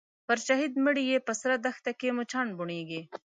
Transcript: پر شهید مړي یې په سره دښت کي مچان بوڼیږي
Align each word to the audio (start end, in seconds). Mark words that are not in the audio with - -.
پر 0.27 0.37
شهید 0.47 0.73
مړي 0.85 1.03
یې 1.11 1.17
په 1.27 1.33
سره 1.41 1.55
دښت 1.65 1.85
کي 1.99 2.09
مچان 2.19 2.47
بوڼیږي 2.57 3.01